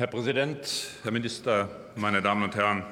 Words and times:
Herr 0.00 0.06
Präsident, 0.06 0.92
Herr 1.02 1.10
Minister, 1.10 1.68
meine 1.94 2.22
Damen 2.22 2.42
und 2.42 2.56
Herren! 2.56 2.84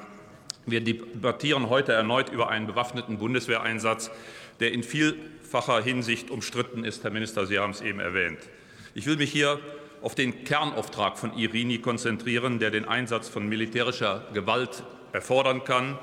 Wir 0.67 0.79
debattieren 0.79 1.67
heute 1.67 1.91
erneut 1.91 2.29
über 2.29 2.49
einen 2.49 2.67
bewaffneten 2.67 3.17
Bundeswehreinsatz, 3.17 4.11
der 4.59 4.73
in 4.73 4.83
vielfacher 4.83 5.81
Hinsicht 5.81 6.29
umstritten 6.29 6.83
ist. 6.83 7.03
Herr 7.03 7.09
Minister, 7.09 7.47
Sie 7.47 7.57
haben 7.57 7.71
es 7.71 7.81
eben 7.81 7.99
erwähnt. 7.99 8.37
Ich 8.93 9.07
will 9.07 9.17
mich 9.17 9.31
hier 9.31 9.59
auf 10.03 10.13
den 10.13 10.43
Kernauftrag 10.43 11.17
von 11.17 11.35
Irini 11.35 11.79
konzentrieren, 11.79 12.59
der 12.59 12.69
den 12.69 12.85
Einsatz 12.87 13.27
von 13.27 13.49
militärischer 13.49 14.27
Gewalt 14.35 14.83
erfordern 15.11 15.63
kann 15.63 15.97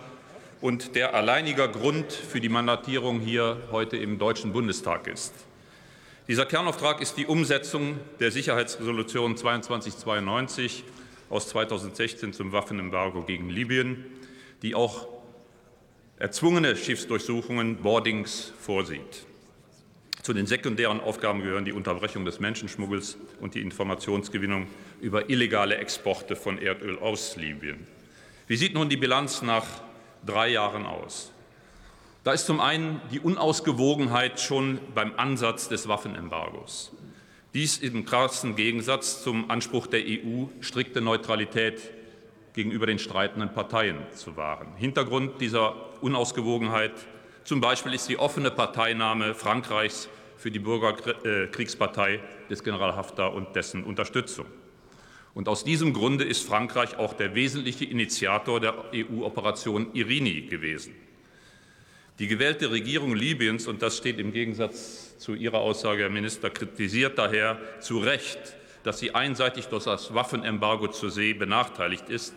und 0.60 0.96
der 0.96 1.14
alleiniger 1.14 1.68
Grund 1.68 2.12
für 2.12 2.40
die 2.40 2.48
Mandatierung 2.48 3.20
hier 3.20 3.58
heute 3.70 3.96
im 3.96 4.18
Deutschen 4.18 4.52
Bundestag 4.52 5.06
ist. 5.06 5.32
Dieser 6.26 6.46
Kernauftrag 6.46 7.00
ist 7.00 7.16
die 7.16 7.26
Umsetzung 7.26 8.00
der 8.18 8.32
Sicherheitsresolution 8.32 9.36
2292 9.36 10.82
aus 11.30 11.48
2016 11.48 12.32
zum 12.32 12.52
Waffenembargo 12.52 13.22
gegen 13.22 13.50
Libyen, 13.50 14.04
die 14.62 14.74
auch 14.74 15.08
erzwungene 16.18 16.76
Schiffsdurchsuchungen, 16.76 17.76
Boardings 17.76 18.52
vorsieht. 18.58 19.26
Zu 20.22 20.32
den 20.32 20.46
sekundären 20.46 21.00
Aufgaben 21.00 21.42
gehören 21.42 21.64
die 21.64 21.72
Unterbrechung 21.72 22.24
des 22.24 22.40
Menschenschmuggels 22.40 23.16
und 23.40 23.54
die 23.54 23.60
Informationsgewinnung 23.60 24.66
über 25.00 25.30
illegale 25.30 25.76
Exporte 25.76 26.34
von 26.34 26.58
Erdöl 26.58 26.98
aus 26.98 27.36
Libyen. 27.36 27.86
Wie 28.48 28.56
sieht 28.56 28.74
nun 28.74 28.88
die 28.88 28.96
Bilanz 28.96 29.42
nach 29.42 29.66
drei 30.24 30.48
Jahren 30.48 30.84
aus? 30.84 31.32
Da 32.24 32.32
ist 32.32 32.46
zum 32.46 32.58
einen 32.58 33.00
die 33.12 33.20
Unausgewogenheit 33.20 34.40
schon 34.40 34.80
beim 34.96 35.12
Ansatz 35.16 35.68
des 35.68 35.86
Waffenembargos. 35.86 36.92
Dies 37.56 37.78
im 37.78 38.04
krassen 38.04 38.54
Gegensatz 38.54 39.22
zum 39.22 39.50
Anspruch 39.50 39.86
der 39.86 40.00
EU, 40.00 40.44
strikte 40.60 41.00
Neutralität 41.00 41.80
gegenüber 42.52 42.84
den 42.84 42.98
streitenden 42.98 43.50
Parteien 43.54 43.96
zu 44.14 44.36
wahren. 44.36 44.76
Hintergrund 44.76 45.40
dieser 45.40 45.74
Unausgewogenheit 46.02 46.92
zum 47.44 47.62
Beispiel 47.62 47.94
ist 47.94 48.10
die 48.10 48.18
offene 48.18 48.50
Parteinahme 48.50 49.34
Frankreichs 49.34 50.10
für 50.36 50.50
die 50.50 50.58
Bürgerkriegspartei 50.58 52.20
des 52.50 52.62
General 52.62 52.94
Haftar 52.94 53.32
und 53.32 53.56
dessen 53.56 53.84
Unterstützung. 53.84 54.44
Und 55.32 55.48
aus 55.48 55.64
diesem 55.64 55.94
Grunde 55.94 56.24
ist 56.24 56.46
Frankreich 56.46 56.98
auch 56.98 57.14
der 57.14 57.34
wesentliche 57.34 57.86
Initiator 57.86 58.60
der 58.60 58.74
EU-Operation 58.92 59.94
Irini 59.94 60.42
gewesen. 60.42 60.94
Die 62.18 62.28
gewählte 62.28 62.70
Regierung 62.70 63.14
Libyens, 63.14 63.66
und 63.66 63.82
das 63.82 63.98
steht 63.98 64.18
im 64.18 64.32
Gegensatz 64.32 65.18
zu 65.18 65.34
Ihrer 65.34 65.58
Aussage, 65.58 66.02
Herr 66.02 66.10
Minister, 66.10 66.48
kritisiert 66.48 67.18
daher 67.18 67.58
zu 67.80 67.98
Recht, 67.98 68.38
dass 68.84 68.98
sie 68.98 69.14
einseitig 69.14 69.66
durch 69.66 69.84
das 69.84 70.14
Waffenembargo 70.14 70.88
zur 70.88 71.10
See 71.10 71.34
benachteiligt 71.34 72.08
ist, 72.08 72.34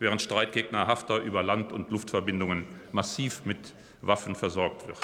während 0.00 0.20
Streitgegner 0.20 0.88
Haftar 0.88 1.18
über 1.18 1.44
Land- 1.44 1.72
und 1.72 1.90
Luftverbindungen 1.90 2.66
massiv 2.90 3.42
mit 3.44 3.58
Waffen 4.00 4.34
versorgt 4.34 4.88
wird. 4.88 4.98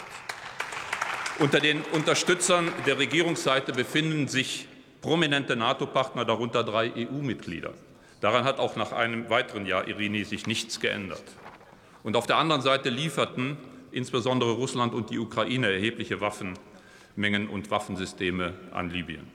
Unter 1.38 1.60
den 1.60 1.82
Unterstützern 1.92 2.72
der 2.86 2.98
Regierungsseite 2.98 3.72
befinden 3.72 4.26
sich 4.26 4.66
prominente 5.02 5.54
NATO-Partner, 5.54 6.24
darunter 6.24 6.64
drei 6.64 6.90
EU-Mitglieder. 6.96 7.74
Daran 8.20 8.42
hat 8.42 8.58
auch 8.58 8.74
nach 8.74 8.90
einem 8.90 9.30
weiteren 9.30 9.66
Jahr 9.66 9.86
Irini 9.86 10.24
sich 10.24 10.48
nichts 10.48 10.80
geändert. 10.80 11.22
Und 12.02 12.16
auf 12.16 12.26
der 12.26 12.38
anderen 12.38 12.62
Seite 12.62 12.88
lieferten 12.88 13.58
insbesondere 13.96 14.52
Russland 14.52 14.94
und 14.94 15.10
die 15.10 15.18
Ukraine 15.18 15.72
erhebliche 15.72 16.20
Waffenmengen 16.20 17.48
und 17.48 17.70
Waffensysteme 17.70 18.54
an 18.72 18.90
Libyen. 18.90 19.26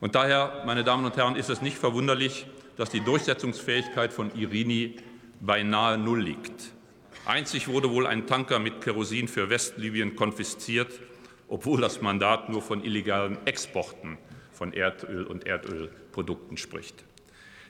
Und 0.00 0.14
daher, 0.14 0.62
meine 0.66 0.84
Damen 0.84 1.04
und 1.04 1.16
Herren, 1.16 1.34
ist 1.34 1.50
es 1.50 1.62
nicht 1.62 1.78
verwunderlich, 1.78 2.46
dass 2.76 2.90
die 2.90 3.00
Durchsetzungsfähigkeit 3.00 4.12
von 4.12 4.32
Irini 4.36 4.96
beinahe 5.40 5.98
null 5.98 6.22
liegt. 6.22 6.72
Einzig 7.24 7.68
wurde 7.68 7.90
wohl 7.90 8.06
ein 8.06 8.26
Tanker 8.26 8.58
mit 8.58 8.80
Kerosin 8.80 9.26
für 9.26 9.50
Westlibyen 9.50 10.14
konfisziert, 10.14 11.00
obwohl 11.48 11.80
das 11.80 12.00
Mandat 12.00 12.48
nur 12.48 12.62
von 12.62 12.84
illegalen 12.84 13.38
Exporten 13.46 14.18
von 14.52 14.72
Erdöl 14.72 15.24
und 15.24 15.46
Erdölprodukten 15.46 16.56
spricht. 16.56 17.04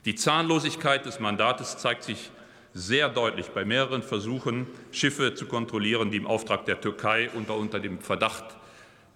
Die 0.05 0.15
Zahnlosigkeit 0.15 1.07
des 1.07 1.21
Mandates 1.21 1.79
zeigt 1.79 2.03
sich 2.03 2.31
sehr 2.75 3.09
deutlich 3.09 3.49
bei 3.49 3.65
mehreren 3.65 4.03
Versuchen, 4.03 4.67
Schiffe 4.93 5.35
zu 5.35 5.47
kontrollieren, 5.47 6.11
die 6.11 6.19
im 6.19 6.27
Auftrag 6.27 6.65
der 6.67 6.81
Türkei 6.81 7.31
unter, 7.35 7.57
unter 7.57 7.81
dem 7.81 8.01
Verdacht 8.01 8.57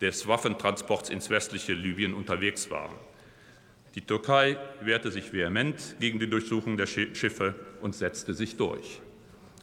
des 0.01 0.27
Waffentransports 0.27 1.11
ins 1.11 1.31
westliche 1.31 1.73
Libyen 1.73 2.15
unterwegs 2.15 2.71
waren. 2.71 2.95
Die 3.95 4.01
Türkei 4.01 4.57
wehrte 4.81 5.11
sich 5.11 5.33
vehement 5.33 5.97
gegen 6.01 6.19
die 6.19 6.29
Durchsuchung 6.29 6.77
der 6.77 6.87
Schiffe 6.87 7.55
und 7.83 7.95
setzte 7.95 8.33
sich 8.33 8.57
durch. 8.57 9.01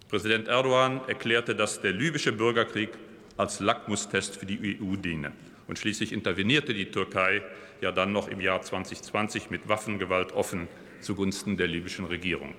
Präsident 0.08 0.48
Erdogan 0.48 1.02
erklärte, 1.08 1.56
dass 1.56 1.82
der 1.82 1.92
libysche 1.92 2.32
Bürgerkrieg 2.32 2.90
als 3.38 3.60
Lackmustest 3.60 4.38
für 4.38 4.46
die 4.46 4.80
EU 4.82 4.96
diene. 4.96 5.32
Und 5.68 5.78
schließlich 5.80 6.14
intervenierte 6.14 6.74
die 6.74 6.92
Türkei 6.92 7.42
ja 7.82 7.92
dann 7.92 8.12
noch 8.12 8.28
im 8.28 8.42
Jahr 8.42 8.62
2020 8.62 9.50
mit 9.50 9.68
Waffengewalt 9.68 10.32
offen 10.32 10.68
zugunsten 11.00 11.58
der 11.58 11.68
libyschen 11.68 12.06
Regierung. 12.06 12.54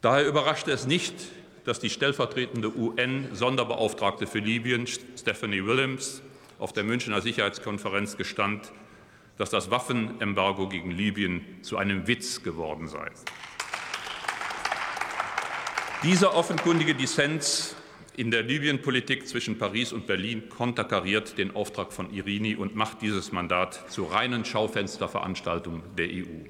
Daher 0.00 0.26
überraschte 0.26 0.70
es 0.70 0.86
nicht, 0.86 1.14
dass 1.64 1.78
die 1.78 1.90
stellvertretende 1.90 2.74
UN-Sonderbeauftragte 2.74 4.26
für 4.26 4.38
Libyen, 4.38 4.86
Stephanie 4.86 5.64
Williams, 5.66 6.22
auf 6.58 6.72
der 6.72 6.84
Münchner 6.84 7.20
Sicherheitskonferenz 7.20 8.16
gestand, 8.16 8.72
dass 9.36 9.50
das 9.50 9.70
Waffenembargo 9.70 10.68
gegen 10.68 10.90
Libyen 10.90 11.44
zu 11.62 11.76
einem 11.76 12.06
Witz 12.06 12.42
geworden 12.42 12.88
sei. 12.88 13.10
Dieser 16.02 16.34
offenkundige 16.34 16.94
Dissens 16.94 17.76
in 18.16 18.30
der 18.30 18.42
Libyenpolitik 18.42 19.28
zwischen 19.28 19.58
Paris 19.58 19.92
und 19.92 20.06
Berlin 20.06 20.48
konterkariert 20.48 21.36
den 21.36 21.54
Auftrag 21.54 21.92
von 21.92 22.10
Irini 22.10 22.56
und 22.56 22.74
macht 22.74 23.02
dieses 23.02 23.32
Mandat 23.32 23.90
zur 23.90 24.12
reinen 24.12 24.46
Schaufensterveranstaltung 24.46 25.82
der 25.96 26.08
EU. 26.08 26.44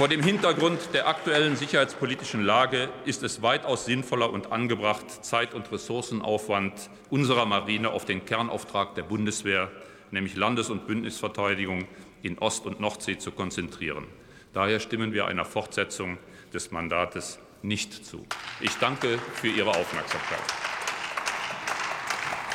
Vor 0.00 0.08
dem 0.08 0.22
Hintergrund 0.22 0.94
der 0.94 1.08
aktuellen 1.08 1.56
sicherheitspolitischen 1.56 2.42
Lage 2.42 2.88
ist 3.04 3.22
es 3.22 3.42
weitaus 3.42 3.84
sinnvoller 3.84 4.32
und 4.32 4.50
angebracht, 4.50 5.04
Zeit- 5.22 5.52
und 5.52 5.70
Ressourcenaufwand 5.70 6.88
unserer 7.10 7.44
Marine 7.44 7.90
auf 7.90 8.06
den 8.06 8.24
Kernauftrag 8.24 8.94
der 8.94 9.02
Bundeswehr, 9.02 9.70
nämlich 10.10 10.36
Landes- 10.36 10.70
und 10.70 10.86
Bündnisverteidigung 10.86 11.86
in 12.22 12.38
Ost- 12.38 12.64
und 12.64 12.80
Nordsee, 12.80 13.18
zu 13.18 13.30
konzentrieren. 13.30 14.06
Daher 14.54 14.80
stimmen 14.80 15.12
wir 15.12 15.26
einer 15.26 15.44
Fortsetzung 15.44 16.16
des 16.54 16.70
Mandates 16.70 17.38
nicht 17.60 18.06
zu. 18.06 18.26
Ich 18.62 18.74
danke 18.76 19.18
für 19.34 19.48
Ihre 19.48 19.68
Aufmerksamkeit. 19.68 20.40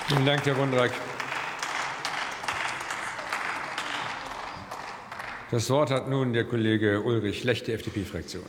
Vielen 0.08 0.26
Dank, 0.26 0.44
Herr 0.48 0.58
Wondrak. 0.58 0.94
Das 5.56 5.70
Wort 5.70 5.90
hat 5.90 6.10
nun 6.10 6.34
der 6.34 6.44
Kollege 6.44 7.00
Ulrich 7.00 7.46
Lech, 7.46 7.64
der 7.64 7.76
FDP-Fraktion. 7.76 8.44